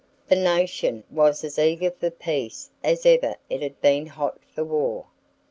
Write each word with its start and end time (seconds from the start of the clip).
The 0.29 0.35
nation 0.35 1.03
was 1.11 1.43
as 1.43 1.59
eager 1.59 1.91
for 1.91 2.09
peace 2.09 2.71
as 2.83 3.05
ever 3.05 3.35
it 3.51 3.61
had 3.61 3.79
been 3.81 4.07
hot 4.07 4.39
for 4.45 4.63
war. 4.63 5.05